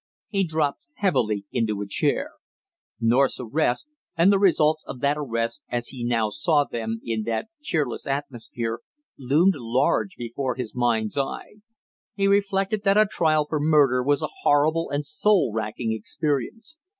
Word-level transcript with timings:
He 0.29 0.43
dropped 0.43 0.87
heavily 0.95 1.45
into 1.51 1.79
a 1.81 1.85
chair. 1.87 2.31
North's 2.99 3.39
arrest, 3.39 3.85
and 4.17 4.33
the 4.33 4.39
results 4.39 4.83
of 4.87 4.99
that 5.01 5.15
arrest 5.15 5.63
as 5.69 5.89
he 5.89 6.03
now 6.03 6.29
saw 6.29 6.63
them 6.65 7.01
in 7.05 7.21
that 7.25 7.49
cheerless 7.61 8.07
atmosphere, 8.07 8.79
loomed 9.19 9.53
large 9.55 10.15
before 10.15 10.55
his 10.55 10.73
mind's 10.73 11.19
eye. 11.19 11.57
He 12.15 12.25
reflected 12.25 12.81
that 12.83 12.97
a 12.97 13.05
trial 13.05 13.45
for 13.47 13.59
murder 13.59 14.01
was 14.01 14.23
a 14.23 14.29
horrible 14.41 14.89
and 14.89 15.05
soul 15.05 15.53
racking 15.53 15.93
experience. 15.93 16.77